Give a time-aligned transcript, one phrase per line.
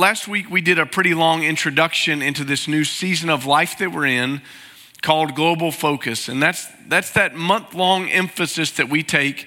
[0.00, 3.92] last week we did a pretty long introduction into this new season of life that
[3.92, 4.40] we're in
[5.02, 6.26] called Global Focus.
[6.26, 9.46] And that's, that's that month long emphasis that we take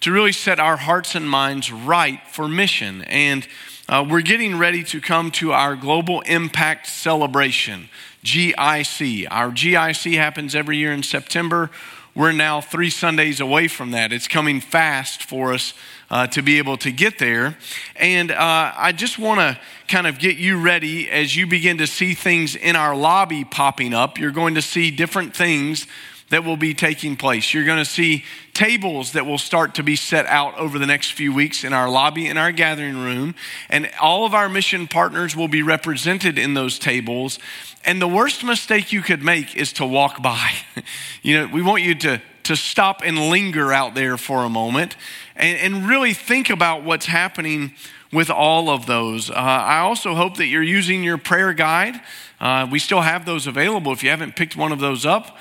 [0.00, 3.02] to really set our hearts and minds right for mission.
[3.02, 3.48] And
[3.88, 7.88] uh, we're getting ready to come to our Global Impact Celebration,
[8.22, 9.26] GIC.
[9.28, 11.70] Our GIC happens every year in September.
[12.14, 14.12] We're now three Sundays away from that.
[14.12, 15.74] It's coming fast for us
[16.10, 17.56] uh, to be able to get there.
[17.96, 21.86] And uh, I just want to kind of get you ready as you begin to
[21.86, 24.18] see things in our lobby popping up.
[24.18, 25.86] You're going to see different things
[26.30, 27.54] that will be taking place.
[27.54, 31.12] You're going to see tables that will start to be set out over the next
[31.12, 33.34] few weeks in our lobby, in our gathering room,
[33.70, 37.38] and all of our mission partners will be represented in those tables.
[37.84, 40.52] And the worst mistake you could make is to walk by.
[41.22, 44.96] you know, we want you to, to stop and linger out there for a moment
[45.38, 47.72] and, and really think about what's happening
[48.12, 49.30] with all of those.
[49.30, 52.00] Uh, I also hope that you're using your prayer guide.
[52.40, 55.36] Uh, we still have those available if you haven't picked one of those up.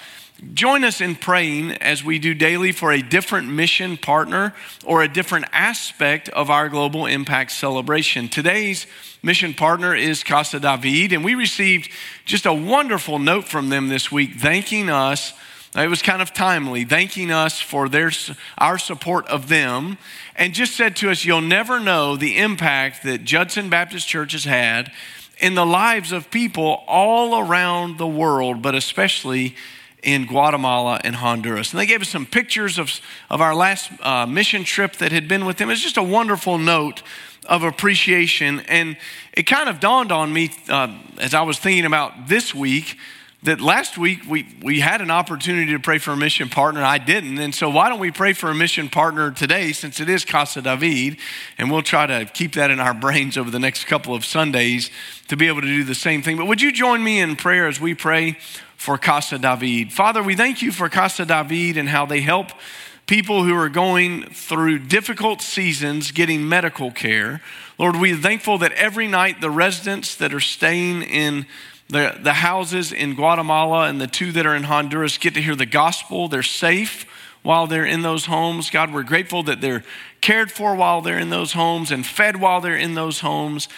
[0.54, 4.54] Join us in praying as we do daily for a different mission partner
[4.86, 8.30] or a different aspect of our global impact celebration.
[8.30, 8.86] Today's
[9.24, 11.90] mission partner is Casa David, and we received
[12.24, 15.34] just a wonderful note from them this week thanking us.
[15.76, 18.12] It was kind of timely, thanking us for their,
[18.58, 19.98] our support of them,
[20.36, 24.46] and just said to us, You'll never know the impact that Judson Baptist Church has
[24.46, 24.92] had
[25.40, 29.56] in the lives of people all around the world, but especially
[30.02, 31.74] in Guatemala and Honduras.
[31.74, 35.28] And they gave us some pictures of, of our last uh, mission trip that had
[35.28, 35.70] been with them.
[35.70, 37.04] It's just a wonderful note
[37.46, 38.62] of appreciation.
[38.62, 38.98] And
[39.34, 42.98] it kind of dawned on me uh, as I was thinking about this week
[43.48, 46.84] that last week we, we had an opportunity to pray for a mission partner.
[46.84, 47.40] I didn't.
[47.40, 50.62] And so why don't we pray for a mission partner today since it is Casa
[50.62, 51.18] David?
[51.58, 54.92] And we'll try to keep that in our brains over the next couple of Sundays
[55.30, 56.36] to be able to do the same thing.
[56.38, 58.38] But would you join me in prayer as we pray
[58.78, 59.92] for Casa David.
[59.92, 62.52] Father, we thank you for Casa David and how they help
[63.08, 67.42] people who are going through difficult seasons getting medical care.
[67.80, 71.48] Lord, we're thankful that every night the residents that are staying in
[71.90, 75.56] the, the houses in Guatemala and the two that are in Honduras get to hear
[75.56, 76.28] the gospel.
[76.28, 77.06] They're safe
[77.44, 78.70] while they're in those homes.
[78.70, 79.84] God, we're grateful that they're
[80.20, 83.70] cared for while they're in those homes and fed while they're in those homes.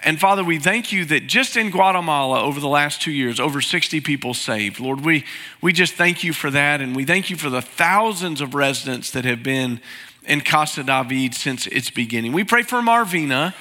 [0.00, 3.60] And Father, we thank you that just in Guatemala over the last two years, over
[3.60, 4.78] 60 people saved.
[4.78, 5.24] Lord, we,
[5.60, 6.80] we just thank you for that.
[6.80, 9.80] And we thank you for the thousands of residents that have been
[10.24, 12.32] in Casa David since its beginning.
[12.32, 13.54] We pray for Marvina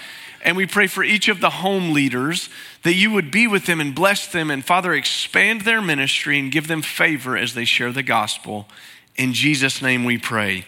[0.44, 2.50] and we pray for each of the home leaders
[2.84, 4.50] that you would be with them and bless them.
[4.50, 8.68] And Father, expand their ministry and give them favor as they share the gospel.
[9.16, 10.66] In Jesus' name we pray.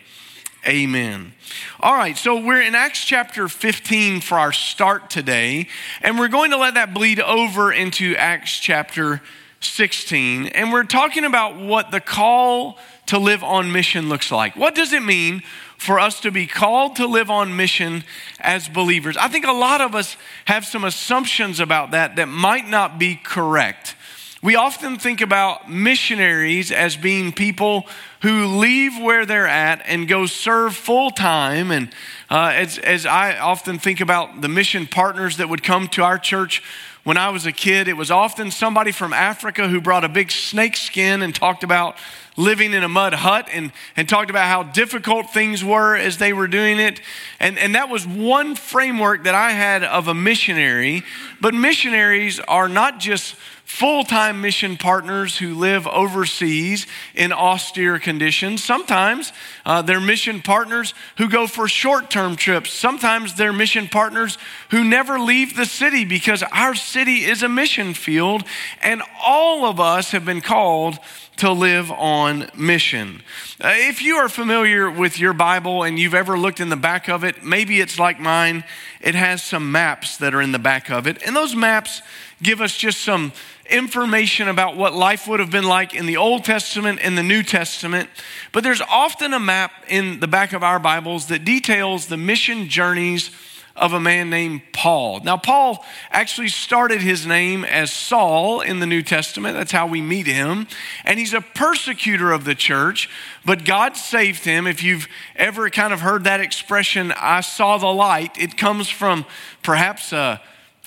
[0.67, 1.33] Amen.
[1.79, 5.69] All right, so we're in Acts chapter 15 for our start today,
[6.01, 9.21] and we're going to let that bleed over into Acts chapter
[9.61, 10.47] 16.
[10.47, 14.55] And we're talking about what the call to live on mission looks like.
[14.55, 15.43] What does it mean
[15.79, 18.03] for us to be called to live on mission
[18.39, 19.17] as believers?
[19.17, 23.15] I think a lot of us have some assumptions about that that might not be
[23.15, 23.95] correct.
[24.41, 27.87] We often think about missionaries as being people
[28.21, 31.71] who leave where they're at and go serve full time.
[31.71, 31.89] And
[32.29, 36.17] uh, as, as I often think about the mission partners that would come to our
[36.17, 36.63] church
[37.03, 40.31] when I was a kid, it was often somebody from Africa who brought a big
[40.31, 41.97] snake skin and talked about
[42.37, 46.33] living in a mud hut and, and talked about how difficult things were as they
[46.33, 47.01] were doing it.
[47.39, 51.03] And, and that was one framework that I had of a missionary.
[51.41, 53.35] But missionaries are not just
[53.69, 58.63] full time mission partners who live overseas in austere conditions.
[58.63, 59.31] Sometimes
[59.63, 62.73] uh, they're mission partners who go for short term trips.
[62.73, 64.39] Sometimes they're mission partners
[64.71, 68.43] who never leave the city because our city is a mission field,
[68.81, 70.97] and all of us have been called
[71.39, 73.21] to live on mission.
[73.61, 77.07] Uh, if you are familiar with your Bible and you've ever looked in the back
[77.07, 78.63] of it, maybe it's like mine.
[79.01, 82.01] It has some maps that are in the back of it, and those maps
[82.41, 83.31] give us just some
[83.69, 87.43] information about what life would have been like in the Old Testament and the New
[87.43, 88.09] Testament.
[88.51, 92.67] But there's often a map in the back of our Bibles that details the mission
[92.67, 93.31] journeys
[93.79, 95.21] of a man named Paul.
[95.21, 99.55] Now, Paul actually started his name as Saul in the New Testament.
[99.55, 100.67] That's how we meet him.
[101.05, 103.09] And he's a persecutor of the church,
[103.45, 104.67] but God saved him.
[104.67, 109.25] If you've ever kind of heard that expression, I saw the light, it comes from
[109.63, 110.41] perhaps a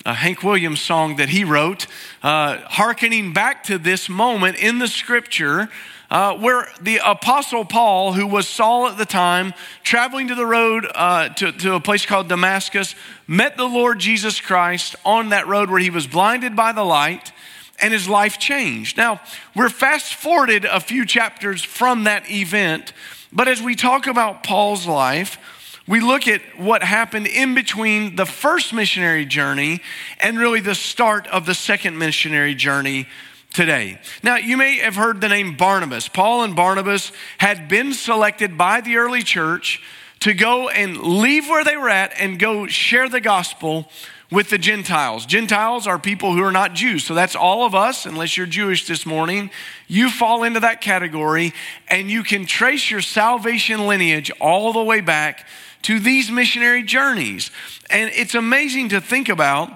[0.05, 1.87] a Hank Williams song that he wrote,
[2.21, 5.69] uh, hearkening back to this moment in the scripture
[6.13, 9.51] uh, where the Apostle Paul, who was Saul at the time,
[9.81, 12.93] traveling to the road uh, to, to a place called Damascus,
[13.25, 17.31] met the Lord Jesus Christ on that road where he was blinded by the light
[17.79, 18.95] and his life changed.
[18.95, 19.21] Now,
[19.55, 22.93] we're fast forwarded a few chapters from that event,
[23.31, 25.39] but as we talk about Paul's life,
[25.87, 29.81] we look at what happened in between the first missionary journey
[30.19, 33.07] and really the start of the second missionary journey
[33.53, 33.99] today.
[34.23, 36.07] Now, you may have heard the name Barnabas.
[36.07, 39.81] Paul and Barnabas had been selected by the early church
[40.21, 43.89] to go and leave where they were at and go share the gospel
[44.31, 45.27] with the Gentiles.
[45.27, 47.03] Gentiles are people who are not Jews.
[47.03, 49.51] So that's all of us, unless you're Jewish this morning.
[49.87, 51.53] You fall into that category,
[51.87, 55.47] and you can trace your salvation lineage all the way back
[55.83, 57.51] to these missionary journeys.
[57.91, 59.71] And it's amazing to think about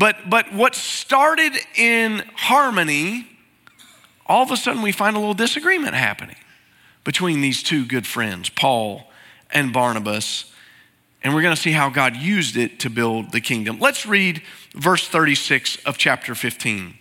[0.00, 3.28] but, but what started in harmony,
[4.24, 6.36] all of a sudden we find a little disagreement happening
[7.04, 9.10] between these two good friends, Paul
[9.50, 10.50] and Barnabas.
[11.22, 13.78] And we're going to see how God used it to build the kingdom.
[13.78, 14.40] Let's read
[14.74, 16.94] verse 36 of chapter 15.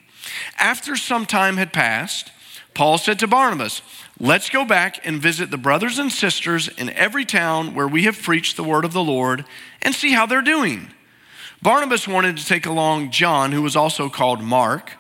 [0.57, 2.34] After some time had passed,
[2.74, 3.81] Paul said to Barnabas,
[4.19, 8.22] Let's go back and visit the brothers and sisters in every town where we have
[8.22, 9.45] preached the word of the Lord
[9.81, 10.90] and see how they're doing.
[11.62, 14.94] Barnabas wanted to take along John, who was also called Mark,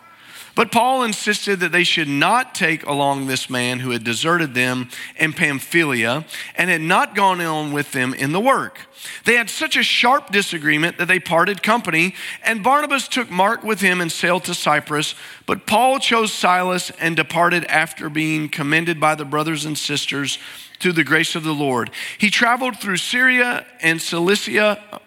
[0.55, 4.89] but Paul insisted that they should not take along this man who had deserted them
[5.15, 6.25] in Pamphylia
[6.55, 8.87] and had not gone on with them in the work.
[9.23, 12.13] They had such a sharp disagreement that they parted company,
[12.43, 15.15] and Barnabas took Mark with him and sailed to Cyprus.
[15.45, 20.39] But Paul chose Silas and departed after being commended by the brothers and sisters
[20.79, 21.89] to the grace of the Lord.
[22.17, 24.99] He traveled through Syria and Cilicia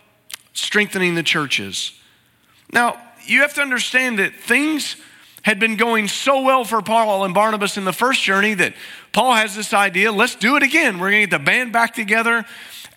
[0.52, 1.93] strengthening the churches.
[2.72, 4.96] Now, you have to understand that things
[5.43, 8.75] had been going so well for Paul and Barnabas in the first journey that
[9.12, 10.99] Paul has this idea let's do it again.
[10.99, 12.44] We're going to get the band back together.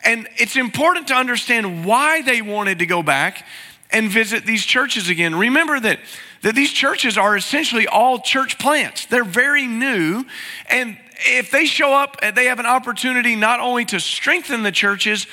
[0.03, 3.45] And it's important to understand why they wanted to go back
[3.91, 5.35] and visit these churches again.
[5.35, 5.99] Remember that,
[6.41, 10.25] that these churches are essentially all church plants, they're very new.
[10.69, 15.27] And if they show up, they have an opportunity not only to strengthen the churches,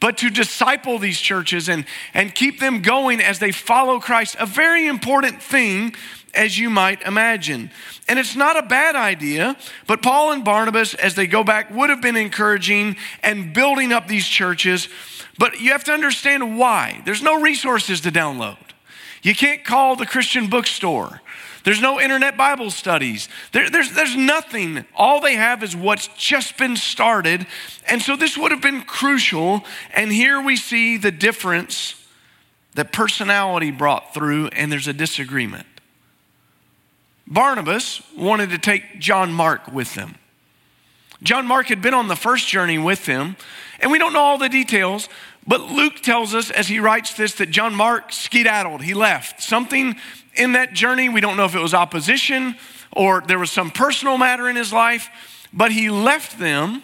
[0.00, 4.46] but to disciple these churches and, and keep them going as they follow Christ, a
[4.46, 5.94] very important thing
[6.34, 7.70] as you might imagine.
[8.08, 9.56] And it's not a bad idea,
[9.86, 14.06] but Paul and Barnabas, as they go back, would have been encouraging and building up
[14.06, 14.88] these churches.
[15.38, 17.02] But you have to understand why.
[17.04, 18.58] There's no resources to download.
[19.22, 21.20] You can't call the Christian bookstore.
[21.66, 23.28] There's no internet Bible studies.
[23.50, 24.84] There, there's, there's nothing.
[24.94, 27.44] All they have is what's just been started.
[27.88, 29.64] And so this would have been crucial.
[29.92, 32.00] And here we see the difference
[32.74, 35.66] that personality brought through, and there's a disagreement.
[37.26, 40.14] Barnabas wanted to take John Mark with them.
[41.24, 43.34] John Mark had been on the first journey with them,
[43.80, 45.08] and we don't know all the details,
[45.48, 49.42] but Luke tells us as he writes this that John Mark skedaddled, he left.
[49.42, 49.96] Something
[50.38, 51.08] in that journey.
[51.08, 52.56] We don't know if it was opposition
[52.92, 55.08] or there was some personal matter in his life,
[55.52, 56.82] but he left them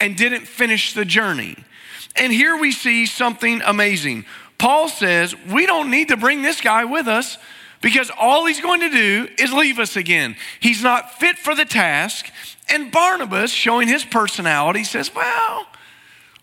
[0.00, 1.56] and didn't finish the journey.
[2.16, 4.24] And here we see something amazing.
[4.58, 7.38] Paul says, We don't need to bring this guy with us
[7.80, 10.36] because all he's going to do is leave us again.
[10.60, 12.30] He's not fit for the task.
[12.68, 15.66] And Barnabas, showing his personality, says, Well,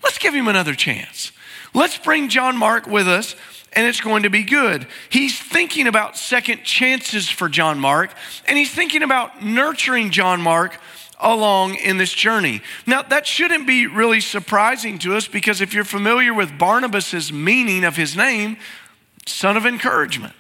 [0.04, 1.32] let's give him another chance.
[1.74, 3.36] Let's bring John Mark with us
[3.76, 4.88] and it's going to be good.
[5.10, 8.12] He's thinking about second chances for John Mark,
[8.48, 10.80] and he's thinking about nurturing John Mark
[11.20, 12.62] along in this journey.
[12.86, 17.84] Now, that shouldn't be really surprising to us because if you're familiar with Barnabas's meaning
[17.84, 18.58] of his name,
[19.26, 20.36] son of encouragement.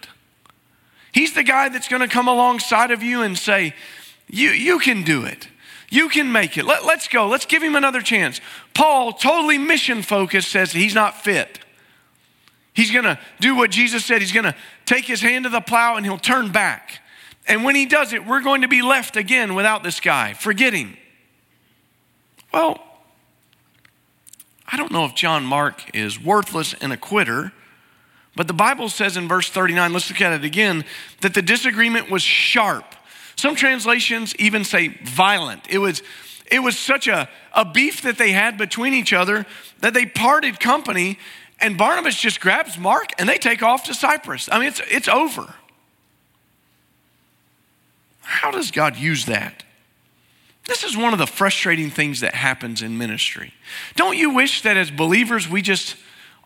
[1.13, 3.73] He's the guy that's going to come alongside of you and say,
[4.27, 5.47] you, you can do it.
[5.89, 6.65] You can make it.
[6.65, 7.27] Let, let's go.
[7.27, 8.41] Let's give him another chance.
[8.73, 11.59] Paul, totally mission focused, says he's not fit.
[12.73, 14.21] He's going to do what Jesus said.
[14.21, 17.01] He's going to take his hand to the plow and he'll turn back.
[17.47, 20.97] And when he does it, we're going to be left again without this guy, forgetting.
[22.53, 22.81] Well,
[24.67, 27.51] I don't know if John Mark is worthless and a quitter,
[28.35, 30.85] but the Bible says in verse 39, let's look at it again,
[31.21, 32.95] that the disagreement was sharp.
[33.35, 35.61] Some translations even say violent.
[35.69, 36.01] It was,
[36.49, 39.45] it was such a, a beef that they had between each other
[39.81, 41.19] that they parted company
[41.63, 44.49] and Barnabas just grabs Mark and they take off to Cyprus.
[44.51, 45.55] I mean, it's, it's over.
[48.21, 49.63] How does God use that?
[50.65, 53.53] This is one of the frustrating things that happens in ministry.
[53.95, 55.95] Don't you wish that as believers we just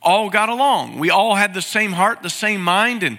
[0.04, 1.00] all got along.
[1.00, 3.02] We all had the same heart, the same mind.
[3.02, 3.18] And,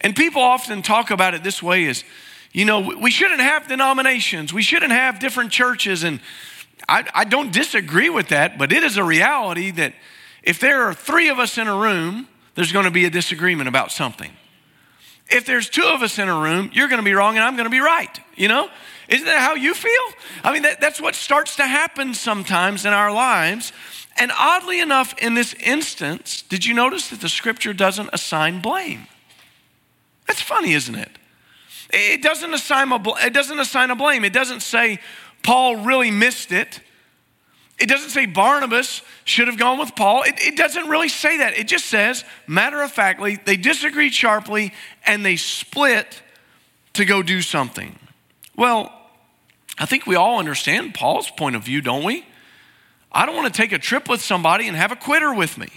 [0.00, 2.04] and people often talk about it this way is,
[2.52, 6.04] you know, we shouldn't have denominations, we shouldn't have different churches.
[6.04, 6.20] And
[6.88, 9.94] I, I don't disagree with that, but it is a reality that
[10.46, 13.68] if there are three of us in a room, there's going to be a disagreement
[13.68, 14.30] about something.
[15.28, 17.56] If there's two of us in a room, you're going to be wrong and I'm
[17.56, 18.18] going to be right.
[18.36, 18.70] You know?
[19.08, 19.90] Isn't that how you feel?
[20.44, 23.72] I mean, that, that's what starts to happen sometimes in our lives.
[24.16, 29.08] And oddly enough, in this instance, did you notice that the scripture doesn't assign blame?
[30.28, 31.10] That's funny, isn't it?
[31.90, 34.24] It doesn't assign a, it doesn't assign a blame.
[34.24, 35.00] It doesn't say
[35.42, 36.80] Paul really missed it.
[37.78, 40.22] It doesn't say Barnabas should have gone with Paul.
[40.22, 41.58] It, it, doesn't really say that.
[41.58, 44.72] It just says, matter of factly, they disagreed sharply
[45.04, 46.22] and they split
[46.94, 47.98] to go do something.
[48.56, 48.92] Well,
[49.78, 52.24] I think we all understand Paul's point of view, don't we?
[53.12, 55.68] I don't want to take a trip with somebody and have a quitter with me.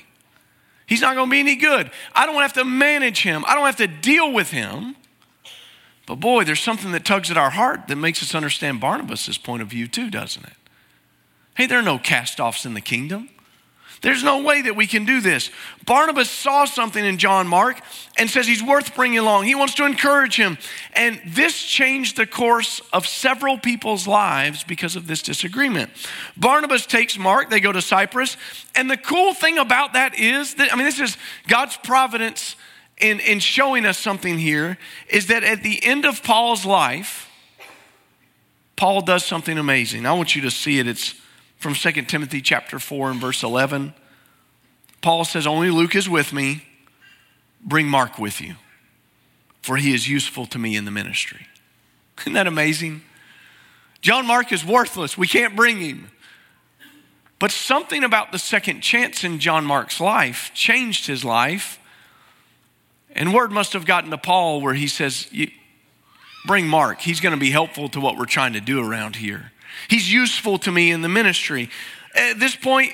[0.88, 1.92] He's not going to be any good.
[2.16, 4.96] I don't have to manage him, I don't have to deal with him.
[6.06, 9.62] But boy, there's something that tugs at our heart that makes us understand Barnabas' point
[9.62, 10.54] of view, too, doesn't it?
[11.60, 13.28] Hey, there are no cast offs in the kingdom.
[14.02, 15.52] There's no way that we can do this.
[15.86, 17.82] Barnabas saw something in John Mark
[18.18, 19.44] and says he's worth bringing along.
[19.44, 20.58] He wants to encourage him.
[20.94, 25.92] And this changed the course of several people's lives because of this disagreement.
[26.38, 28.38] Barnabas takes Mark, they go to Cyprus.
[28.74, 31.18] And the cool thing about that is that, I mean, this is
[31.50, 32.56] God's providence
[33.00, 34.78] in, in showing us something here,
[35.10, 37.30] is that at the end of Paul's life,
[38.78, 40.06] Paul does something amazing.
[40.06, 40.88] I want you to see it.
[40.88, 41.16] It's
[41.60, 43.94] from 2 Timothy chapter 4 and verse 11.
[45.02, 46.64] Paul says, Only Luke is with me.
[47.62, 48.56] Bring Mark with you,
[49.62, 51.48] for he is useful to me in the ministry.
[52.22, 53.02] Isn't that amazing?
[54.02, 55.18] John Mark is worthless.
[55.18, 56.10] We can't bring him.
[57.38, 61.80] But something about the second chance in John Mark's life changed his life.
[63.14, 65.30] And word must have gotten to Paul where he says,
[66.46, 67.02] Bring Mark.
[67.02, 69.52] He's going to be helpful to what we're trying to do around here.
[69.88, 71.70] He's useful to me in the ministry.
[72.16, 72.94] At this point,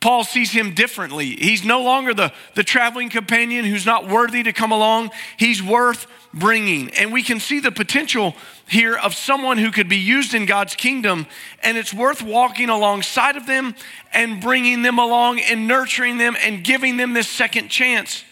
[0.00, 1.36] Paul sees him differently.
[1.36, 5.10] He's no longer the, the traveling companion who's not worthy to come along.
[5.36, 6.90] He's worth bringing.
[6.90, 8.36] And we can see the potential
[8.68, 11.26] here of someone who could be used in God's kingdom,
[11.62, 13.74] and it's worth walking alongside of them
[14.12, 18.22] and bringing them along and nurturing them and giving them this second chance.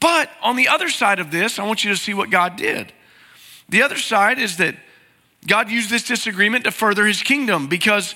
[0.00, 2.92] But on the other side of this, I want you to see what God did.
[3.68, 4.76] The other side is that
[5.46, 8.14] God used this disagreement to further his kingdom because,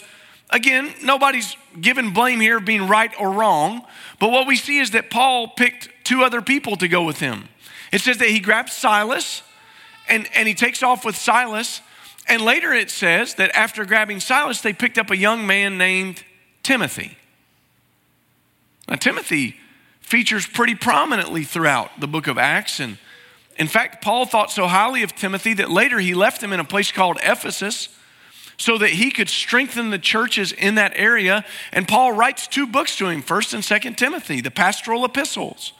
[0.50, 3.82] again, nobody's given blame here of being right or wrong.
[4.18, 7.48] But what we see is that Paul picked two other people to go with him.
[7.92, 9.42] It says that he grabs Silas
[10.08, 11.80] and, and he takes off with Silas.
[12.28, 16.24] And later it says that after grabbing Silas, they picked up a young man named
[16.62, 17.16] Timothy.
[18.88, 19.56] Now, Timothy
[20.00, 22.98] features pretty prominently throughout the book of Acts and
[23.60, 26.64] in fact, Paul thought so highly of Timothy that later he left him in a
[26.64, 27.90] place called Ephesus
[28.56, 31.44] so that he could strengthen the churches in that area.
[31.70, 35.74] And Paul writes two books to him, 1st and 2nd Timothy, the pastoral epistles,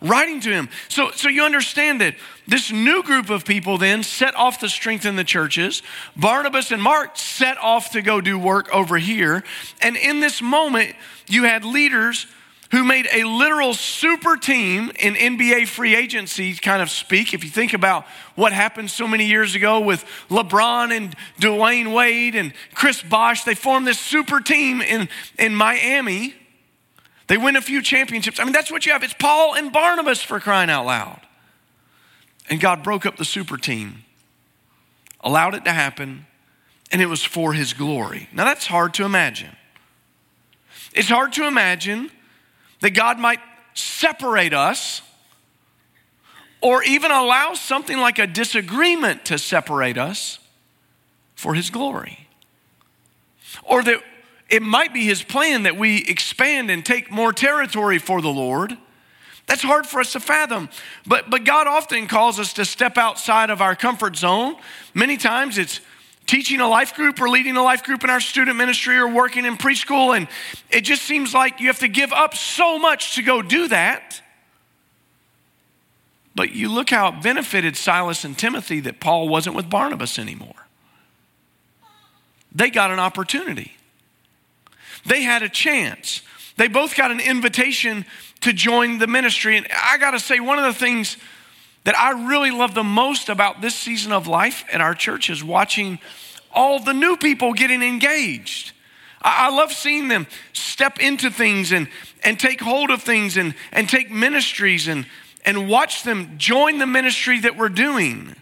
[0.00, 0.68] writing to him.
[0.88, 2.14] So, so you understand that
[2.46, 5.82] this new group of people then set off to strengthen the churches.
[6.14, 9.42] Barnabas and Mark set off to go do work over here.
[9.80, 10.94] And in this moment,
[11.26, 12.28] you had leaders
[12.70, 17.34] who made a literal super team in NBA free agency kind of speak.
[17.34, 22.34] If you think about what happened so many years ago with LeBron and Dwyane Wade
[22.34, 26.34] and Chris Bosh, they formed this super team in, in Miami.
[27.26, 28.40] They win a few championships.
[28.40, 29.02] I mean, that's what you have.
[29.02, 31.20] It's Paul and Barnabas for crying out loud.
[32.48, 34.04] And God broke up the super team,
[35.20, 36.26] allowed it to happen,
[36.92, 38.28] and it was for his glory.
[38.32, 39.56] Now, that's hard to imagine.
[40.92, 42.10] It's hard to imagine
[42.84, 43.40] that God might
[43.72, 45.00] separate us
[46.60, 50.38] or even allow something like a disagreement to separate us
[51.34, 52.28] for His glory.
[53.62, 54.02] Or that
[54.50, 58.76] it might be His plan that we expand and take more territory for the Lord.
[59.46, 60.68] That's hard for us to fathom.
[61.06, 64.56] But, but God often calls us to step outside of our comfort zone.
[64.92, 65.80] Many times it's
[66.26, 69.44] teaching a life group or leading a life group in our student ministry or working
[69.44, 70.16] in preschool.
[70.16, 70.28] And
[70.70, 74.20] it just seems like you have to give up so much to go do that.
[76.34, 80.66] But you look how it benefited Silas and Timothy that Paul wasn't with Barnabas anymore.
[82.52, 83.76] They got an opportunity,
[85.04, 86.22] they had a chance.
[86.56, 88.06] They both got an invitation
[88.42, 89.56] to join the ministry.
[89.56, 91.16] And I got to say, one of the things
[91.84, 95.44] that I really love the most about this season of life at our church is
[95.44, 95.98] watching
[96.50, 98.72] all the new people getting engaged.
[99.20, 101.88] I, love seeing them step into things and,
[102.22, 105.06] and take hold of things and, and take ministries and,
[105.46, 108.36] and watch them join the ministry that we're doing.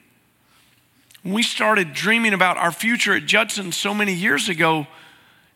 [1.25, 4.89] We started dreaming about our future at Judson so many years ago,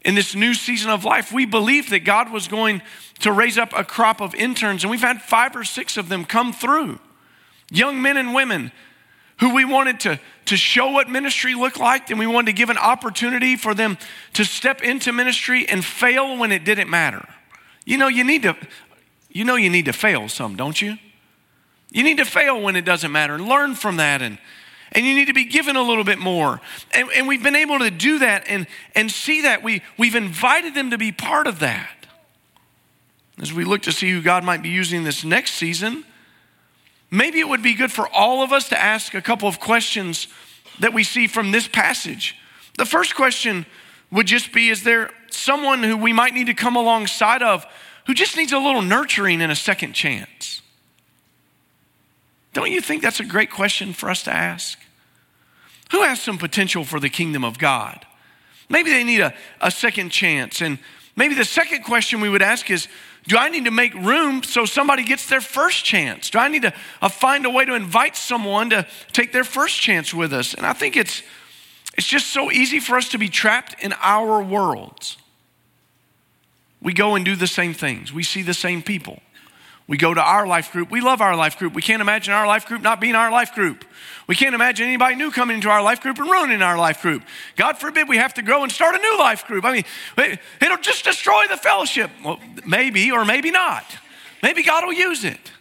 [0.06, 2.80] in this new season of life, we believed that God was going
[3.18, 6.24] to raise up a crop of interns, and we've had five or six of them
[6.24, 7.00] come through.
[7.70, 8.72] Young men and women
[9.38, 12.70] who we wanted to, to show what ministry looked like, and we wanted to give
[12.70, 13.98] an opportunity for them
[14.32, 17.26] to step into ministry and fail when it didn't matter.
[17.84, 18.56] You know, you need to,
[19.30, 20.96] you know you need to fail some, don't you?
[21.90, 24.38] You need to fail when it doesn't matter and learn from that and
[24.92, 26.60] and you need to be given a little bit more.
[26.92, 29.62] And, and we've been able to do that and, and see that.
[29.62, 32.06] We, we've invited them to be part of that.
[33.38, 36.04] As we look to see who God might be using this next season,
[37.10, 40.28] maybe it would be good for all of us to ask a couple of questions
[40.80, 42.36] that we see from this passage.
[42.76, 43.66] The first question
[44.10, 47.66] would just be Is there someone who we might need to come alongside of
[48.06, 50.62] who just needs a little nurturing and a second chance?
[52.52, 54.78] Don't you think that's a great question for us to ask?
[55.90, 58.06] Who has some potential for the kingdom of God?
[58.68, 60.60] Maybe they need a, a second chance.
[60.60, 60.78] And
[61.16, 62.88] maybe the second question we would ask is
[63.24, 66.30] Do I need to make room so somebody gets their first chance?
[66.30, 69.80] Do I need to uh, find a way to invite someone to take their first
[69.80, 70.54] chance with us?
[70.54, 71.22] And I think it's,
[71.96, 75.16] it's just so easy for us to be trapped in our worlds.
[76.80, 79.20] We go and do the same things, we see the same people.
[79.88, 80.90] We go to our life group.
[80.90, 81.72] We love our life group.
[81.74, 83.84] We can't imagine our life group not being our life group.
[84.26, 87.22] We can't imagine anybody new coming into our life group and ruining our life group.
[87.54, 89.64] God forbid we have to grow and start a new life group.
[89.64, 92.10] I mean, it'll just destroy the fellowship.
[92.24, 93.84] Well, maybe or maybe not.
[94.42, 95.52] Maybe God will use it.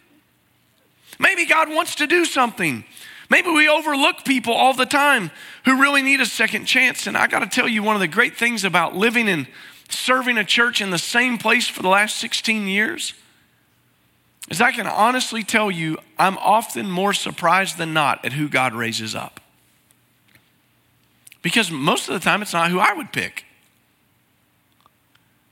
[1.20, 2.84] Maybe God wants to do something.
[3.30, 5.32] Maybe we overlook people all the time
[5.66, 7.08] who really need a second chance.
[7.08, 9.48] And I got to tell you, one of the great things about living and
[9.90, 13.14] serving a church in the same place for the last 16 years
[14.50, 18.74] is I can honestly tell you, I'm often more surprised than not at who God
[18.74, 19.40] raises up.
[21.42, 23.46] Because most of the time, it's not who I would pick.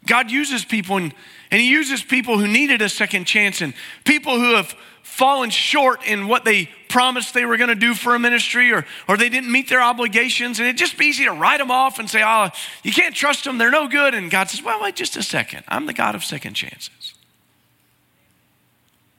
[0.06, 1.14] God uses people, and,
[1.50, 3.74] and He uses people who needed a second chance and
[4.04, 8.16] people who have fallen short in what they promised they were going to do for
[8.16, 10.60] a ministry or, or they didn't meet their obligations.
[10.60, 12.50] And it'd just be easy to write them off and say, oh,
[12.84, 14.14] you can't trust them, they're no good.
[14.14, 15.64] And God says, well, wait just a second.
[15.68, 17.13] I'm the God of second chances.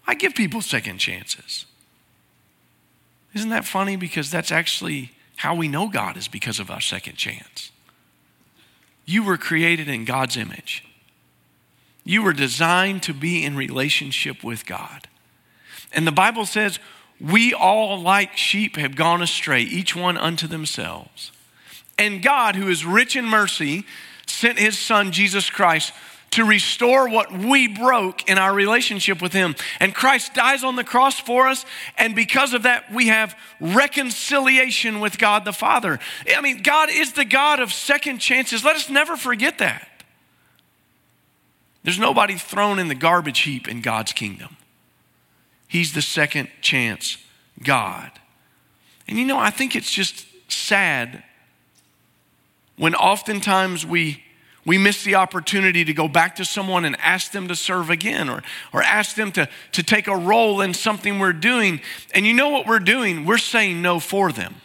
[0.07, 1.67] I give people second chances.
[3.35, 3.97] Isn't that funny?
[3.97, 7.73] Because that's actually how we know God is because of our second chance.
[9.05, 10.85] You were created in God's image.
[12.05, 15.09] You were designed to be in relationship with God.
[15.93, 16.79] And the Bible says,
[17.21, 21.33] we all, like sheep, have gone astray, each one unto themselves.
[21.99, 23.85] And God, who is rich in mercy,
[24.27, 25.93] sent his Son, Jesus Christ,
[26.35, 29.55] to restore what we broke in our relationship with Him.
[29.79, 31.65] And Christ dies on the cross for us,
[31.97, 36.01] and because of that, we have reconciliation with God the Father.
[36.35, 38.65] I mean, God is the God of second chances.
[38.65, 39.89] Let us never forget that.
[41.85, 44.57] There's nobody thrown in the garbage heap in God's kingdom.
[45.69, 47.19] He's the second chance
[47.63, 48.11] God.
[49.07, 51.23] And you know, I think it's just sad
[52.77, 54.24] when oftentimes we
[54.67, 58.31] we miss the opportunity to go back to someone and ask them to serve again
[58.31, 61.81] or, or ask them to, to take a role in something we're doing.
[62.15, 63.27] And you know what we're doing?
[63.27, 64.57] We're saying no for them.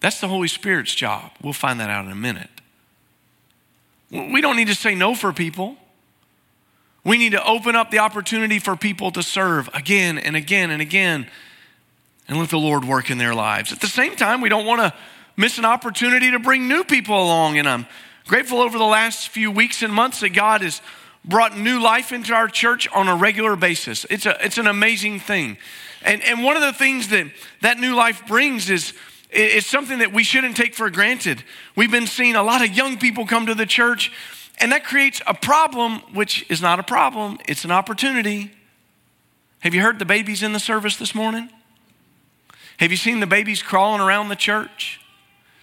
[0.00, 1.32] That's the Holy Spirit's job.
[1.42, 2.50] We'll find that out in a minute.
[4.10, 5.76] We don't need to say no for people.
[7.02, 10.80] We need to open up the opportunity for people to serve again and again and
[10.80, 11.28] again
[12.28, 13.72] and let the Lord work in their lives.
[13.72, 14.92] At the same time, we don't want to
[15.36, 17.58] miss an opportunity to bring new people along.
[17.58, 17.86] And I'm
[18.26, 20.82] grateful over the last few weeks and months that God has
[21.24, 24.06] brought new life into our church on a regular basis.
[24.10, 25.58] It's, a, it's an amazing thing.
[26.02, 27.26] And, and one of the things that
[27.62, 28.92] that new life brings is,
[29.30, 31.42] is something that we shouldn't take for granted.
[31.76, 34.12] We've been seeing a lot of young people come to the church,
[34.58, 38.52] and that creates a problem, which is not a problem, it's an opportunity.
[39.60, 41.50] Have you heard the babies in the service this morning?
[42.78, 45.00] Have you seen the babies crawling around the church?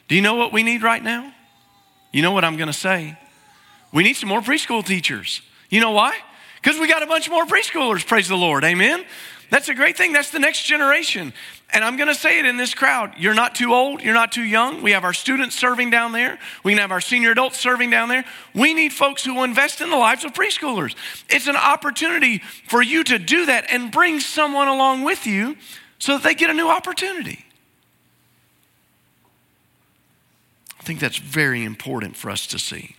[0.08, 1.34] Do you know what we need right now?
[2.12, 3.18] You know what I'm going to say.
[3.92, 5.42] We need some more preschool teachers.
[5.70, 6.16] You know why?
[6.62, 8.64] Because we got a bunch more preschoolers, praise the Lord.
[8.64, 9.06] Amen.
[9.52, 10.12] That's a great thing.
[10.12, 11.32] That's the next generation.
[11.72, 13.14] And I'm going to say it in this crowd.
[13.18, 14.02] You're not too old.
[14.02, 14.82] You're not too young.
[14.82, 16.40] We have our students serving down there.
[16.64, 18.26] We can have our senior adults serving down there.
[18.54, 20.96] We need folks who will invest in the lives of preschoolers.
[21.30, 25.58] It's an opportunity for you to do that and bring someone along with you
[26.00, 27.46] so that they get a new opportunity.
[30.80, 32.96] I think that's very important for us to see.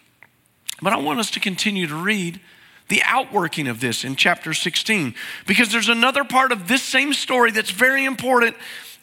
[0.83, 2.41] But I want us to continue to read
[2.89, 5.15] the outworking of this in chapter 16
[5.47, 8.57] because there's another part of this same story that's very important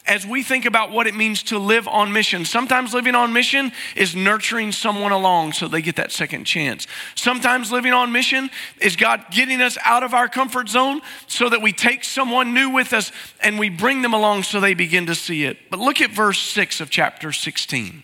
[0.05, 2.43] as we think about what it means to live on mission.
[2.43, 6.87] Sometimes living on mission is nurturing someone along so they get that second chance.
[7.15, 8.49] Sometimes living on mission
[8.81, 12.69] is God getting us out of our comfort zone so that we take someone new
[12.69, 15.57] with us and we bring them along so they begin to see it.
[15.69, 18.03] But look at verse 6 of chapter 16.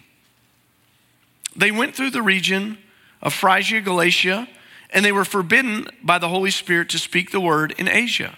[1.56, 2.78] They went through the region
[3.22, 4.48] of Phrygia, Galatia,
[4.92, 8.38] and they were forbidden by the Holy Spirit to speak the word in Asia.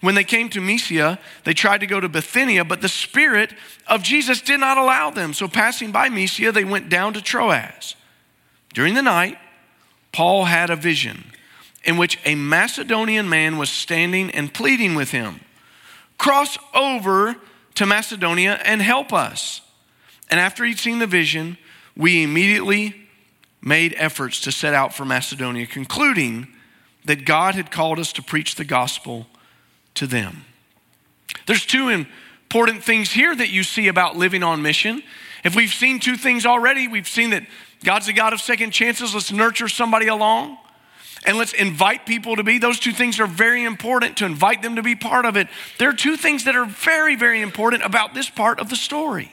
[0.00, 3.54] When they came to Mysia, they tried to go to Bithynia, but the Spirit
[3.86, 5.32] of Jesus did not allow them.
[5.32, 7.94] So, passing by Mysia, they went down to Troas.
[8.74, 9.38] During the night,
[10.12, 11.24] Paul had a vision
[11.84, 15.40] in which a Macedonian man was standing and pleading with him
[16.18, 17.36] Cross over
[17.74, 19.60] to Macedonia and help us.
[20.30, 21.58] And after he'd seen the vision,
[21.96, 22.94] we immediately
[23.62, 26.48] made efforts to set out for Macedonia, concluding
[27.04, 29.26] that God had called us to preach the gospel
[29.96, 30.44] to them.
[31.46, 35.02] There's two important things here that you see about living on mission.
[35.44, 37.46] If we've seen two things already, we've seen that
[37.84, 39.14] God's a God of second chances.
[39.14, 40.58] Let's nurture somebody along
[41.24, 42.58] and let's invite people to be.
[42.58, 45.48] Those two things are very important to invite them to be part of it.
[45.78, 49.32] There are two things that are very, very important about this part of the story.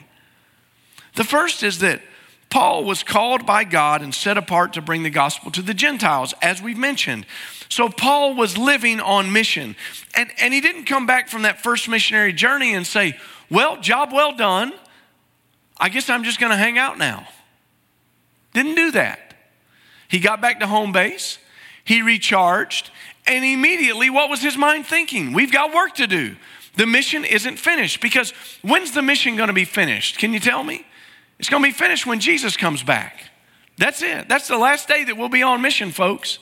[1.14, 2.02] The first is that
[2.50, 6.34] Paul was called by God and set apart to bring the gospel to the Gentiles,
[6.42, 7.26] as we've mentioned.
[7.74, 9.74] So Paul was living on mission.
[10.14, 13.18] And, and he didn't come back from that first missionary journey and say,
[13.50, 14.72] Well, job well done.
[15.76, 17.26] I guess I'm just going to hang out now.
[18.52, 19.34] Didn't do that.
[20.06, 21.38] He got back to home base,
[21.82, 22.92] he recharged,
[23.26, 25.32] and immediately, what was his mind thinking?
[25.32, 26.36] We've got work to do.
[26.76, 28.32] The mission isn't finished because
[28.62, 30.18] when's the mission going to be finished?
[30.18, 30.86] Can you tell me?
[31.40, 33.30] It's going to be finished when Jesus comes back.
[33.78, 34.28] That's it.
[34.28, 36.38] That's the last day that we'll be on mission, folks.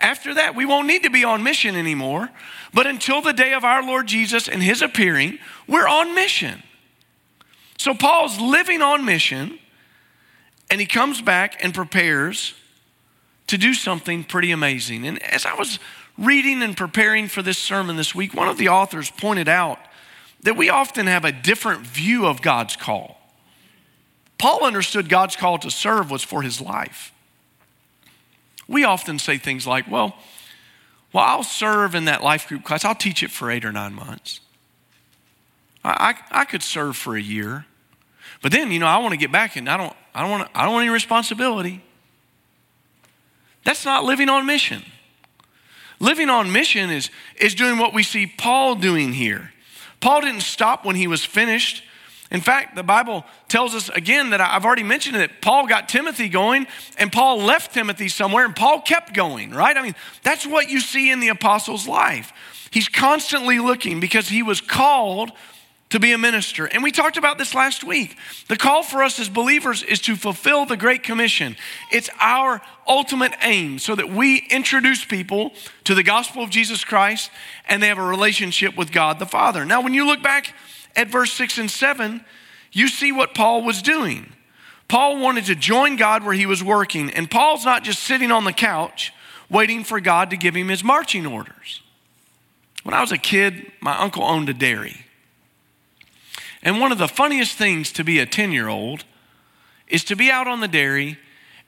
[0.00, 2.30] After that, we won't need to be on mission anymore.
[2.72, 6.62] But until the day of our Lord Jesus and his appearing, we're on mission.
[7.76, 9.58] So Paul's living on mission,
[10.70, 12.54] and he comes back and prepares
[13.46, 15.06] to do something pretty amazing.
[15.06, 15.78] And as I was
[16.16, 19.78] reading and preparing for this sermon this week, one of the authors pointed out
[20.42, 23.18] that we often have a different view of God's call.
[24.38, 27.12] Paul understood God's call to serve was for his life.
[28.70, 30.14] We often say things like, well,
[31.12, 32.84] well, I'll serve in that life group class.
[32.84, 34.38] I'll teach it for eight or nine months.
[35.82, 37.66] I, I, I could serve for a year.
[38.42, 40.50] But then, you know, I want to get back and I don't, I don't want
[40.54, 41.82] I don't want any responsibility.
[43.64, 44.84] That's not living on mission.
[45.98, 49.52] Living on mission is, is doing what we see Paul doing here.
[50.00, 51.82] Paul didn't stop when he was finished.
[52.30, 56.28] In fact, the Bible tells us again that I've already mentioned that Paul got Timothy
[56.28, 56.66] going
[56.96, 59.76] and Paul left Timothy somewhere and Paul kept going, right?
[59.76, 62.32] I mean, that's what you see in the apostle's life.
[62.70, 65.32] He's constantly looking because he was called
[65.90, 66.66] to be a minister.
[66.66, 68.16] And we talked about this last week.
[68.46, 71.56] The call for us as believers is to fulfill the Great Commission.
[71.90, 75.52] It's our ultimate aim so that we introduce people
[75.84, 77.32] to the gospel of Jesus Christ
[77.68, 79.64] and they have a relationship with God the Father.
[79.64, 80.54] Now, when you look back
[80.96, 82.24] at verse 6 and 7,
[82.72, 84.32] you see what Paul was doing.
[84.88, 88.44] Paul wanted to join God where he was working, and Paul's not just sitting on
[88.44, 89.12] the couch
[89.48, 91.82] waiting for God to give him his marching orders.
[92.82, 95.04] When I was a kid, my uncle owned a dairy.
[96.62, 99.04] And one of the funniest things to be a 10 year old
[99.88, 101.18] is to be out on the dairy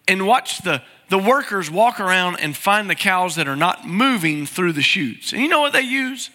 [0.06, 4.46] and watch the, the workers walk around and find the cows that are not moving
[4.46, 5.32] through the chutes.
[5.32, 6.30] And you know what they use?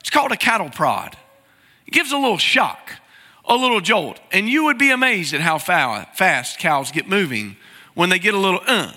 [0.00, 1.16] It's called a cattle prod.
[1.90, 2.92] It gives a little shock,
[3.44, 4.20] a little jolt.
[4.30, 7.56] And you would be amazed at how fast cows get moving
[7.94, 8.92] when they get a little uh.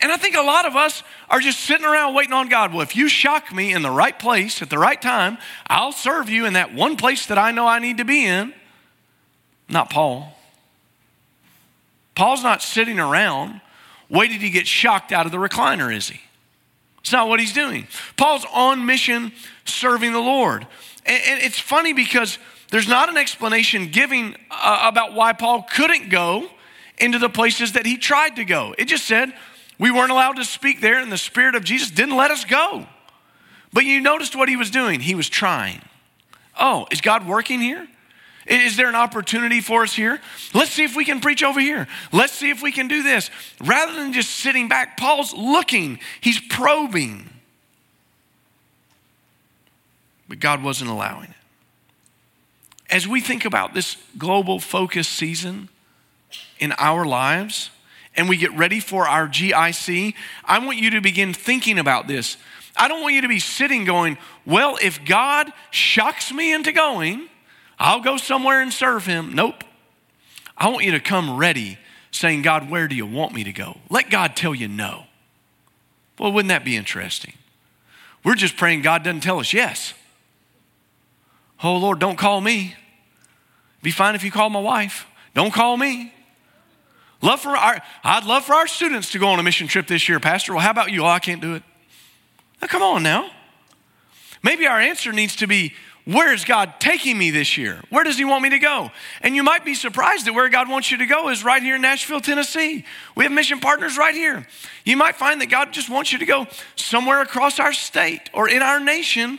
[0.00, 2.72] And I think a lot of us are just sitting around waiting on God.
[2.72, 6.28] Well, if you shock me in the right place at the right time, I'll serve
[6.28, 8.52] you in that one place that I know I need to be in.
[9.68, 10.36] Not Paul.
[12.16, 13.60] Paul's not sitting around
[14.08, 16.20] waiting to get shocked out of the recliner, is he?
[16.98, 17.86] It's not what he's doing.
[18.16, 19.30] Paul's on mission
[19.64, 20.66] serving the Lord.
[21.06, 22.38] And, and it's funny because
[22.70, 26.48] there's not an explanation giving uh, about why Paul couldn't go
[26.98, 28.74] into the places that he tried to go.
[28.78, 29.32] It just said
[29.78, 32.86] we weren't allowed to speak there, and the Spirit of Jesus didn't let us go.
[33.72, 35.00] But you noticed what he was doing.
[35.00, 35.82] He was trying.
[36.58, 37.88] Oh, is God working here?
[38.46, 40.20] Is there an opportunity for us here?
[40.52, 41.88] Let's see if we can preach over here.
[42.12, 43.30] Let's see if we can do this.
[43.60, 47.30] Rather than just sitting back, Paul's looking, he's probing
[50.28, 51.36] but God wasn't allowing it.
[52.90, 55.68] As we think about this global focus season,
[56.58, 57.70] in our lives
[58.16, 62.36] and we get ready for our GIC, I want you to begin thinking about this.
[62.76, 67.28] I don't want you to be sitting going, well, if God shocks me into going,
[67.78, 69.34] I'll go somewhere and serve him.
[69.34, 69.64] Nope.
[70.56, 71.78] I want you to come ready
[72.10, 73.78] saying, God, where do you want me to go?
[73.90, 75.04] Let God tell you no.
[76.18, 77.34] Well, wouldn't that be interesting?
[78.24, 79.94] We're just praying God doesn't tell us yes.
[81.64, 82.74] Oh, Lord, don't call me.
[83.82, 85.06] Be fine if you call my wife.
[85.32, 86.12] Don't call me.
[87.22, 90.06] Love for our, I'd love for our students to go on a mission trip this
[90.06, 90.52] year, Pastor.
[90.52, 91.02] Well, how about you?
[91.02, 91.62] Oh, I can't do it.
[92.60, 93.30] Now, come on now.
[94.42, 95.72] Maybe our answer needs to be
[96.04, 97.80] where is God taking me this year?
[97.88, 98.90] Where does He want me to go?
[99.22, 101.76] And you might be surprised that where God wants you to go is right here
[101.76, 102.84] in Nashville, Tennessee.
[103.16, 104.46] We have mission partners right here.
[104.84, 106.46] You might find that God just wants you to go
[106.76, 109.38] somewhere across our state or in our nation.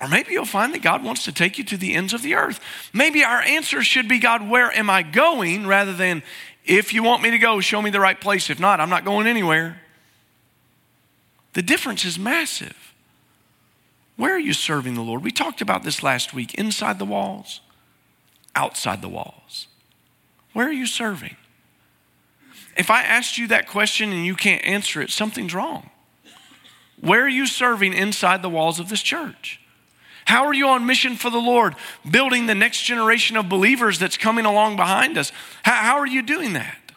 [0.00, 2.34] Or maybe you'll find that God wants to take you to the ends of the
[2.34, 2.58] earth.
[2.92, 5.66] Maybe our answer should be God, where am I going?
[5.66, 6.22] rather than
[6.64, 8.48] if you want me to go, show me the right place.
[8.48, 9.80] If not, I'm not going anywhere.
[11.52, 12.94] The difference is massive.
[14.16, 15.22] Where are you serving the Lord?
[15.22, 17.60] We talked about this last week inside the walls,
[18.54, 19.66] outside the walls.
[20.52, 21.36] Where are you serving?
[22.76, 25.90] If I asked you that question and you can't answer it, something's wrong.
[27.00, 29.59] Where are you serving inside the walls of this church?
[30.30, 31.74] How are you on mission for the Lord,
[32.08, 35.32] building the next generation of believers that's coming along behind us?
[35.64, 36.92] How, how are you doing that?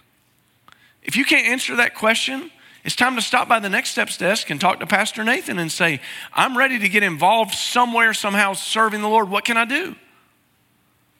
[1.01, 2.51] If you can't answer that question,
[2.83, 5.71] it's time to stop by the Next Steps desk and talk to Pastor Nathan and
[5.71, 5.99] say,
[6.31, 9.31] I'm ready to get involved somewhere, somehow serving the Lord.
[9.31, 9.95] What can I do?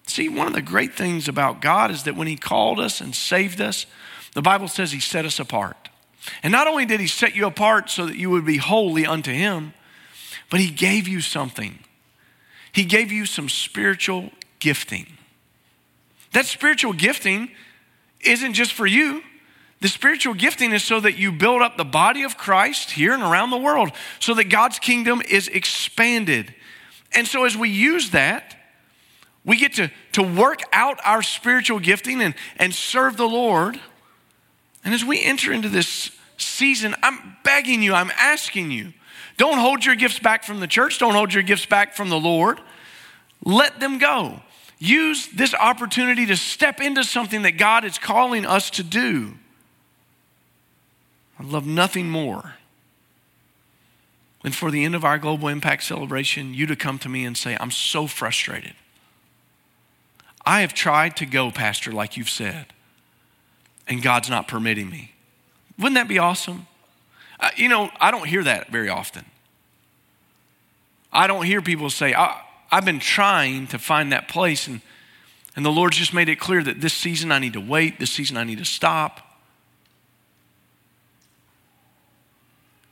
[0.06, 3.16] See, one of the great things about God is that when He called us and
[3.16, 3.88] saved us,
[4.36, 5.90] the Bible says He set us apart.
[6.44, 9.32] And not only did He set you apart so that you would be holy unto
[9.32, 9.74] Him,
[10.52, 11.80] but He gave you something.
[12.74, 15.06] He gave you some spiritual gifting.
[16.34, 17.52] That spiritual gifting
[18.22, 19.22] isn't just for you,
[19.84, 23.22] the spiritual gifting is so that you build up the body of Christ here and
[23.22, 26.56] around the world, so that God's kingdom is expanded.
[27.12, 28.56] And so as we use that,
[29.44, 33.78] we get to, to work out our spiritual gifting and, and serve the Lord.
[34.86, 38.94] And as we enter into this season, I'm begging you, I'm asking you,
[39.38, 42.20] don't hold your gifts back from the church, don't hold your gifts back from the
[42.20, 42.60] Lord.
[43.44, 44.42] Let them go.
[44.80, 49.34] Use this opportunity to step into something that God is calling us to do.
[51.40, 52.56] I'd love nothing more
[54.44, 57.36] than for the end of our global impact celebration, you to come to me and
[57.36, 58.74] say, I'm so frustrated.
[60.46, 62.68] I have tried to go, Pastor, like you've said,
[63.88, 65.14] and God's not permitting me.
[65.78, 66.68] Wouldn't that be awesome?
[67.56, 69.26] You know, I don't hear that very often.
[71.12, 74.82] I don't hear people say, I, have been trying to find that place, and,
[75.56, 78.12] and the Lord's just made it clear that this season I need to wait, this
[78.12, 79.20] season I need to stop.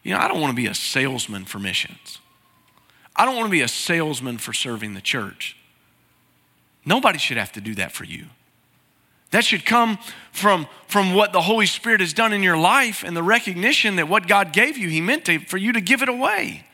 [0.04, 2.20] You know, I don't want to be a salesman for missions.
[3.16, 5.58] I don't want to be a salesman for serving the church.
[6.86, 8.26] Nobody should have to do that for you.
[9.32, 9.98] That should come
[10.32, 14.08] from, from what the Holy Spirit has done in your life and the recognition that
[14.08, 16.66] what God gave you, He meant to, for you to give it away.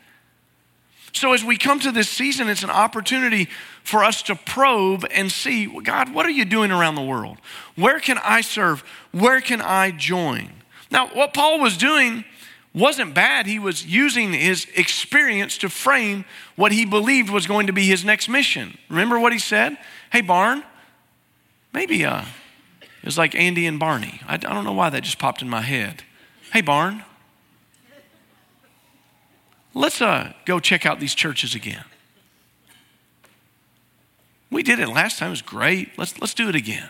[1.13, 3.47] So, as we come to this season, it's an opportunity
[3.83, 7.37] for us to probe and see well, God, what are you doing around the world?
[7.75, 8.81] Where can I serve?
[9.11, 10.49] Where can I join?
[10.91, 12.23] Now, what Paul was doing
[12.73, 13.47] wasn't bad.
[13.47, 18.05] He was using his experience to frame what he believed was going to be his
[18.05, 18.77] next mission.
[18.89, 19.77] Remember what he said?
[20.11, 20.63] Hey, Barn,
[21.73, 22.25] maybe uh,
[23.07, 24.21] was like Andy and Barney.
[24.27, 26.03] I, I don't know why that just popped in my head.
[26.51, 27.03] Hey, Barn,
[29.73, 31.83] let's uh, go check out these churches again.
[34.49, 35.97] We did it last time, it was great.
[35.97, 36.89] Let's, let's do it again.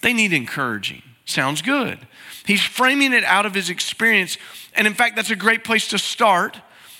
[0.00, 1.02] They need encouraging.
[1.24, 1.98] Sounds good.
[2.44, 4.36] He's framing it out of his experience.
[4.74, 6.58] And in fact, that's a great place to start.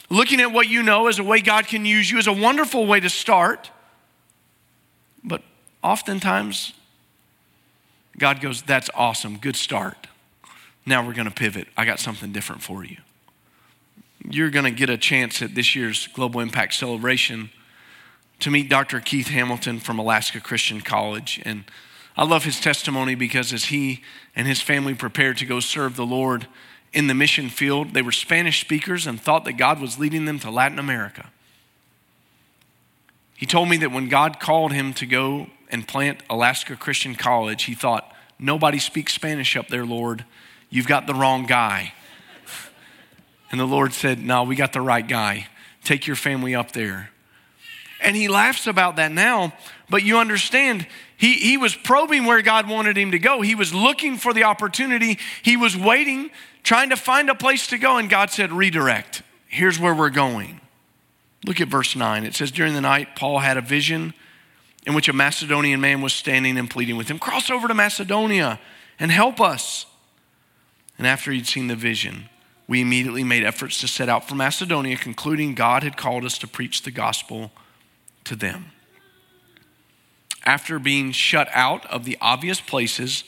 [0.09, 2.87] Looking at what you know as a way God can use you is a wonderful
[2.87, 3.71] way to start.
[5.23, 5.43] But
[5.83, 6.73] oftentimes,
[8.18, 9.38] God goes, That's awesome.
[9.38, 10.07] Good start.
[10.87, 11.68] Now we're going to pivot.
[11.77, 12.98] I got something different for you.
[14.29, 17.50] You're going to get a chance at this year's Global Impact Celebration
[18.40, 19.00] to meet Dr.
[19.00, 21.40] Keith Hamilton from Alaska Christian College.
[21.44, 21.64] And
[22.16, 24.03] I love his testimony because as he
[24.37, 26.46] and his family prepared to go serve the Lord
[26.92, 30.38] in the mission field, they were Spanish speakers and thought that God was leading them
[30.40, 31.31] to Latin America.
[33.37, 37.65] He told me that when God called him to go and plant Alaska Christian College,
[37.65, 40.25] he thought, Nobody speaks Spanish up there, Lord.
[40.71, 41.93] You've got the wrong guy.
[43.51, 45.49] And the Lord said, No, we got the right guy.
[45.85, 47.11] Take your family up there.
[48.01, 49.53] And he laughs about that now,
[49.89, 53.43] but you understand He, he was probing where God wanted him to go.
[53.43, 55.19] He was looking for the opportunity.
[55.43, 56.31] He was waiting,
[56.63, 57.97] trying to find a place to go.
[57.99, 59.23] And God said, Redirect.
[59.47, 60.61] Here's where we're going.
[61.47, 62.25] Look at verse 9.
[62.25, 64.15] It says, During the night, Paul had a vision
[64.87, 68.61] in which a Macedonian man was standing and pleading with him, Cross over to Macedonia
[68.99, 69.87] and help us.
[70.99, 72.29] And after he'd seen the vision,
[72.68, 76.47] we immediately made efforts to set out for Macedonia, concluding God had called us to
[76.47, 77.51] preach the gospel
[78.25, 78.73] to them
[80.44, 83.25] after being shut out of the obvious places,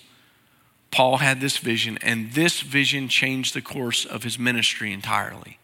[0.91, 5.59] Paul had this vision, and this vision changed the course of his ministry entirely.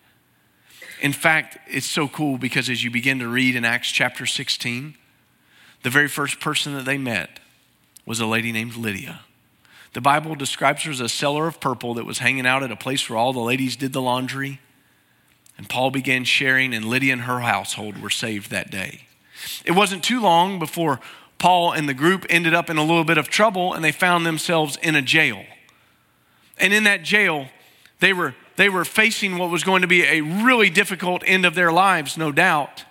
[1.00, 4.96] In fact, it's so cool because as you begin to read in Acts chapter 16,
[5.82, 7.40] the very first person that they met
[8.06, 9.20] was a lady named Lydia.
[9.92, 12.76] The Bible describes her as a seller of purple that was hanging out at a
[12.76, 14.60] place where all the ladies did the laundry.
[15.58, 19.02] And Paul began sharing, and Lydia and her household were saved that day.
[19.64, 21.00] It wasn't too long before
[21.38, 24.24] Paul and the group ended up in a little bit of trouble and they found
[24.24, 25.42] themselves in a jail.
[26.56, 27.48] And in that jail,
[27.98, 31.56] they were, they were facing what was going to be a really difficult end of
[31.56, 32.84] their lives, no doubt.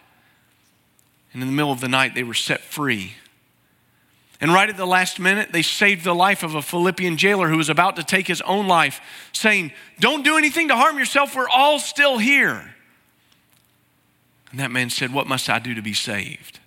[1.34, 3.14] And in the middle of the night, they were set free.
[4.40, 7.58] And right at the last minute, they saved the life of a Philippian jailer who
[7.58, 9.00] was about to take his own life,
[9.32, 11.36] saying, Don't do anything to harm yourself.
[11.36, 12.76] We're all still here.
[14.50, 16.60] And that man said, What must I do to be saved?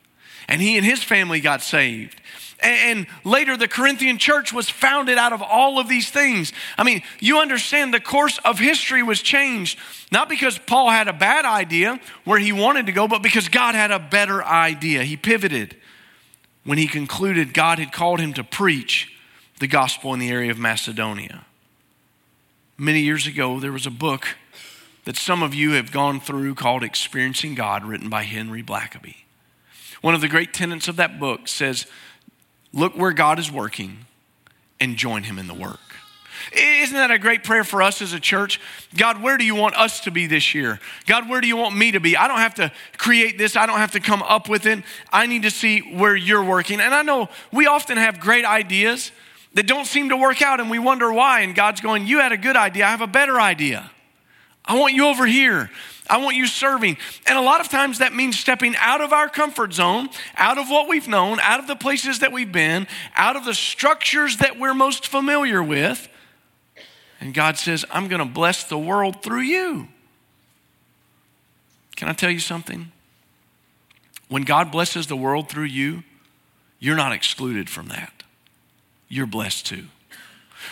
[0.48, 2.20] and he and his family got saved.
[2.64, 6.52] And later, the Corinthian church was founded out of all of these things.
[6.78, 9.78] I mean, you understand the course of history was changed,
[10.10, 13.74] not because Paul had a bad idea where he wanted to go, but because God
[13.74, 15.04] had a better idea.
[15.04, 15.76] He pivoted
[16.64, 19.14] when he concluded God had called him to preach
[19.60, 21.44] the gospel in the area of Macedonia.
[22.78, 24.36] Many years ago, there was a book
[25.04, 29.16] that some of you have gone through called Experiencing God, written by Henry Blackaby.
[30.00, 31.86] One of the great tenets of that book says,
[32.74, 34.04] Look where God is working
[34.80, 35.78] and join Him in the work.
[36.52, 38.60] Isn't that a great prayer for us as a church?
[38.96, 40.80] God, where do you want us to be this year?
[41.06, 42.16] God, where do you want me to be?
[42.16, 44.82] I don't have to create this, I don't have to come up with it.
[45.12, 46.80] I need to see where you're working.
[46.80, 49.12] And I know we often have great ideas
[49.54, 51.40] that don't seem to work out and we wonder why.
[51.40, 53.90] And God's going, You had a good idea, I have a better idea.
[54.64, 55.70] I want you over here.
[56.08, 56.96] I want you serving.
[57.26, 60.68] And a lot of times that means stepping out of our comfort zone, out of
[60.68, 64.58] what we've known, out of the places that we've been, out of the structures that
[64.58, 66.08] we're most familiar with.
[67.20, 69.88] And God says, I'm going to bless the world through you.
[71.96, 72.90] Can I tell you something?
[74.28, 76.02] When God blesses the world through you,
[76.78, 78.24] you're not excluded from that.
[79.08, 79.84] You're blessed too.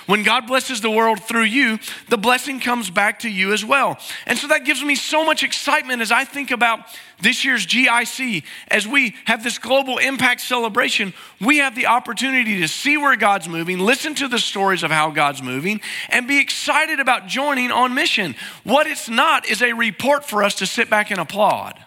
[0.06, 1.78] When God blesses the world through you,
[2.08, 3.98] the blessing comes back to you as well.
[4.26, 6.80] And so that gives me so much excitement as I think about
[7.20, 8.44] this year's GIC.
[8.68, 13.48] As we have this global impact celebration, we have the opportunity to see where God's
[13.48, 17.94] moving, listen to the stories of how God's moving, and be excited about joining on
[17.94, 18.34] mission.
[18.64, 21.78] What it's not is a report for us to sit back and applaud,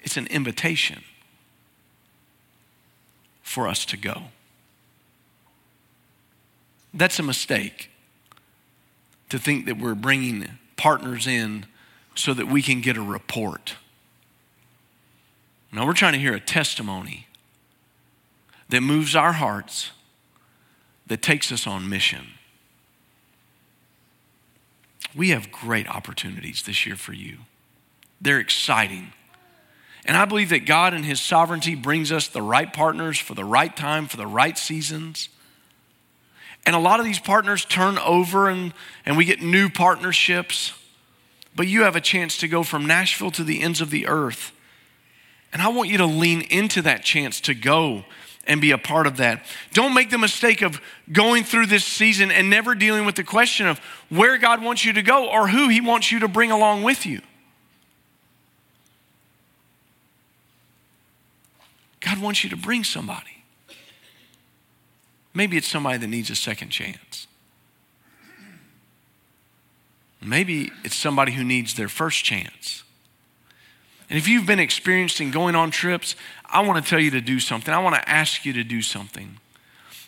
[0.00, 1.04] it's an invitation
[3.42, 4.24] for us to go.
[6.94, 7.90] That's a mistake
[9.30, 11.66] to think that we're bringing partners in
[12.14, 13.76] so that we can get a report.
[15.72, 17.26] No, we're trying to hear a testimony
[18.68, 19.92] that moves our hearts,
[21.06, 22.26] that takes us on mission.
[25.14, 27.38] We have great opportunities this year for you.
[28.20, 29.12] They're exciting.
[30.04, 33.44] And I believe that God in His sovereignty brings us the right partners for the
[33.44, 35.28] right time, for the right seasons.
[36.64, 38.72] And a lot of these partners turn over and,
[39.04, 40.72] and we get new partnerships.
[41.56, 44.52] But you have a chance to go from Nashville to the ends of the earth.
[45.52, 48.04] And I want you to lean into that chance to go
[48.46, 49.44] and be a part of that.
[49.72, 53.66] Don't make the mistake of going through this season and never dealing with the question
[53.66, 56.82] of where God wants you to go or who He wants you to bring along
[56.82, 57.20] with you.
[62.00, 63.41] God wants you to bring somebody.
[65.34, 67.26] Maybe it's somebody that needs a second chance.
[70.20, 72.84] Maybe it's somebody who needs their first chance.
[74.08, 76.14] And if you've been experiencing going on trips,
[76.44, 77.72] I want to tell you to do something.
[77.72, 79.38] I want to ask you to do something.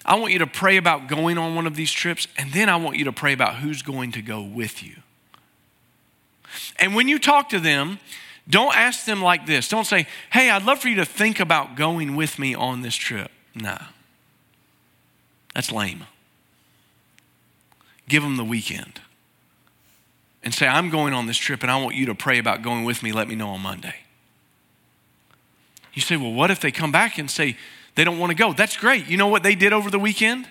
[0.04, 2.76] I want you to pray about going on one of these trips, and then I
[2.76, 4.96] want you to pray about who's going to go with you.
[6.78, 7.98] And when you talk to them,
[8.48, 9.68] don't ask them like this.
[9.68, 12.94] Don't say, hey, I'd love for you to think about going with me on this
[12.94, 13.30] trip.
[13.54, 13.78] Nah.
[15.54, 16.04] That's lame.
[18.08, 19.00] Give them the weekend
[20.42, 22.84] and say, I'm going on this trip and I want you to pray about going
[22.84, 23.12] with me.
[23.12, 23.94] Let me know on Monday.
[25.94, 27.56] You say, well, what if they come back and say
[27.94, 28.52] they don't want to go?
[28.52, 29.06] That's great.
[29.06, 30.48] You know what they did over the weekend?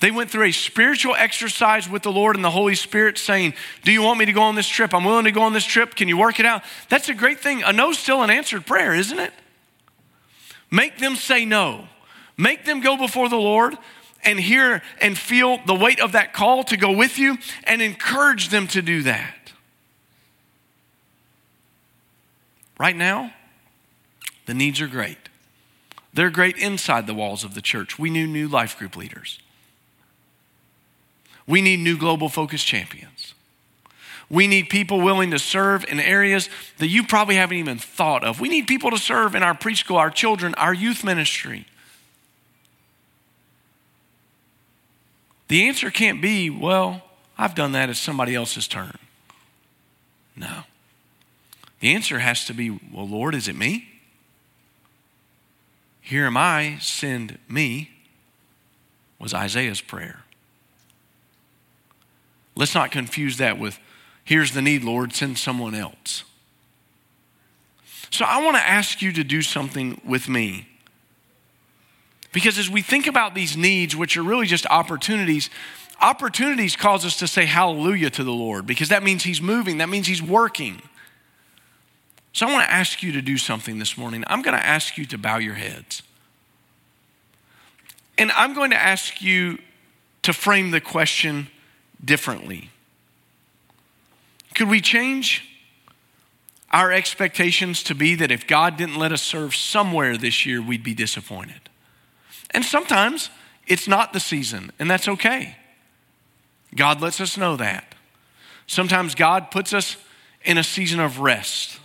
[0.00, 3.90] They went through a spiritual exercise with the Lord and the Holy Spirit saying, Do
[3.90, 4.94] you want me to go on this trip?
[4.94, 5.94] I'm willing to go on this trip.
[5.94, 6.62] Can you work it out?
[6.88, 7.62] That's a great thing.
[7.64, 9.32] A no's still an answered prayer, isn't it?
[10.70, 11.88] Make them say no.
[12.36, 13.76] Make them go before the Lord
[14.28, 18.50] and hear and feel the weight of that call to go with you and encourage
[18.50, 19.34] them to do that.
[22.78, 23.32] Right now,
[24.46, 25.18] the needs are great.
[26.12, 27.98] They're great inside the walls of the church.
[27.98, 29.38] We need new life group leaders.
[31.46, 33.34] We need new global focus champions.
[34.30, 38.40] We need people willing to serve in areas that you probably haven't even thought of.
[38.40, 41.66] We need people to serve in our preschool, our children, our youth ministry.
[45.48, 47.02] The answer can't be, well,
[47.36, 48.98] I've done that, it's somebody else's turn.
[50.36, 50.64] No.
[51.80, 53.88] The answer has to be, well, Lord, is it me?
[56.00, 57.90] Here am I, send me,
[59.18, 60.22] was Isaiah's prayer.
[62.54, 63.78] Let's not confuse that with,
[64.24, 66.24] here's the need, Lord, send someone else.
[68.10, 70.66] So I want to ask you to do something with me.
[72.32, 75.50] Because as we think about these needs, which are really just opportunities,
[76.00, 79.88] opportunities cause us to say hallelujah to the Lord because that means He's moving, that
[79.88, 80.82] means He's working.
[82.32, 84.22] So I want to ask you to do something this morning.
[84.26, 86.02] I'm going to ask you to bow your heads.
[88.16, 89.58] And I'm going to ask you
[90.22, 91.48] to frame the question
[92.04, 92.70] differently?
[94.54, 95.44] Could we change
[96.70, 100.82] our expectations to be that if God didn't let us serve somewhere this year, we'd
[100.82, 101.67] be disappointed?
[102.50, 103.30] And sometimes
[103.66, 105.56] it's not the season, and that's okay.
[106.74, 107.94] God lets us know that.
[108.66, 109.96] Sometimes God puts us
[110.44, 111.78] in a season of rest.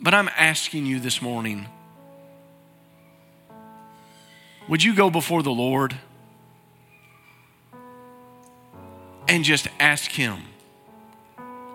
[0.00, 1.66] But I'm asking you this morning
[4.66, 5.94] would you go before the Lord?
[9.28, 10.38] and just ask Him,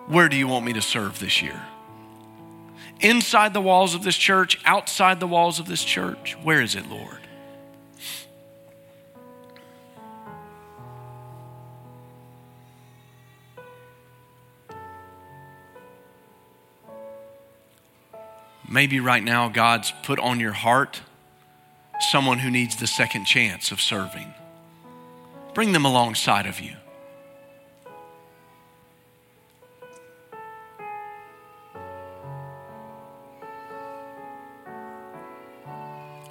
[0.08, 1.60] Where do you want me to serve this year?
[3.00, 6.88] Inside the walls of this church, outside the walls of this church, where is it,
[6.88, 7.16] Lord?
[18.68, 21.00] Maybe right now God's put on your heart
[21.98, 24.32] someone who needs the second chance of serving.
[25.54, 26.76] Bring them alongside of you.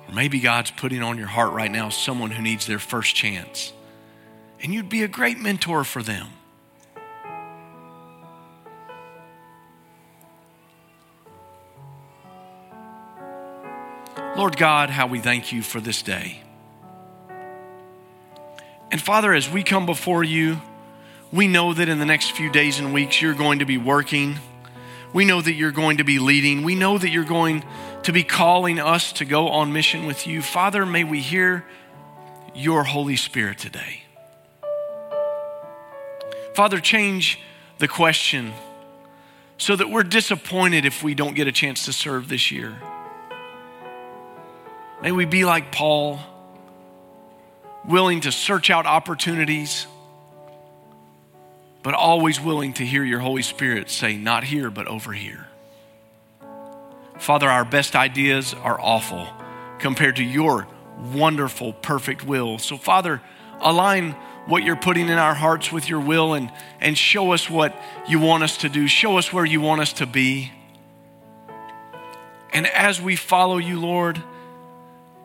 [0.10, 3.72] Or maybe God's putting on your heart right now someone who needs their first chance.
[4.62, 6.28] And you'd be a great mentor for them.
[14.36, 16.42] Lord God, how we thank you for this day.
[18.92, 20.60] And Father, as we come before you,
[21.32, 24.40] we know that in the next few days and weeks you're going to be working.
[25.14, 26.64] We know that you're going to be leading.
[26.64, 27.64] We know that you're going
[28.04, 30.42] to be calling us to go on mission with you.
[30.42, 31.66] Father, may we hear
[32.56, 34.04] your Holy Spirit today.
[36.56, 37.40] Father, change
[37.78, 38.54] the question
[39.58, 42.76] so that we're disappointed if we don't get a chance to serve this year.
[45.02, 46.20] May we be like Paul,
[47.86, 49.88] willing to search out opportunities,
[51.84, 55.49] but always willing to hear your Holy Spirit say, Not here, but over here.
[57.20, 59.28] Father, our best ideas are awful
[59.78, 60.68] compared to your
[61.14, 62.58] wonderful, perfect will.
[62.58, 63.22] So, Father,
[63.60, 64.12] align
[64.46, 67.76] what you're putting in our hearts with your will and, and show us what
[68.08, 68.88] you want us to do.
[68.88, 70.52] Show us where you want us to be.
[72.52, 74.22] And as we follow you, Lord,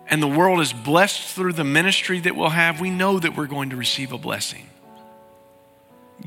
[0.07, 3.47] and the world is blessed through the ministry that we'll have, we know that we're
[3.47, 4.69] going to receive a blessing.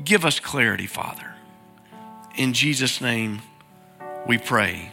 [0.02, 1.34] Give us clarity, Father.
[2.36, 3.42] In Jesus' name
[4.26, 4.92] we pray.